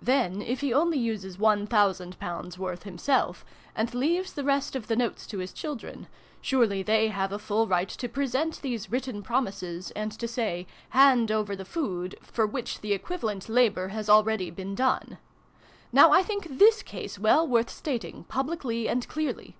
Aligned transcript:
Then, 0.00 0.40
if 0.40 0.62
he 0.62 0.72
only 0.72 0.96
uses 0.98 1.36
one 1.38 1.66
thousand 1.66 2.18
pounds' 2.18 2.58
worth 2.58 2.84
himself, 2.84 3.44
and 3.76 3.92
leaves 3.92 4.32
the 4.32 4.42
rest 4.42 4.74
of 4.74 4.86
the 4.86 4.96
notes 4.96 5.26
to 5.26 5.36
his 5.40 5.52
children, 5.52 6.06
surely 6.40 6.82
they 6.82 7.08
have 7.08 7.32
a 7.32 7.38
full 7.38 7.66
right 7.66 7.90
to 7.90 8.08
pre 8.08 8.26
sent 8.26 8.62
these 8.62 8.90
written 8.90 9.22
promises, 9.22 9.90
and 9.90 10.10
to 10.12 10.26
say' 10.26 10.66
hand 11.02 11.30
over 11.30 11.54
the 11.54 11.66
food, 11.66 12.16
for 12.22 12.46
which 12.46 12.80
the 12.80 12.94
equivalent 12.94 13.46
labour 13.50 13.88
has 13.88 14.06
been 14.06 14.14
already 14.14 14.50
done.' 14.50 15.18
Now 15.92 16.12
I 16.12 16.22
think 16.22 16.46
this 16.56 16.82
case 16.82 17.18
well 17.18 17.46
worth 17.46 17.68
stating, 17.68 18.24
publicly 18.24 18.88
and 18.88 19.06
clearly. 19.06 19.54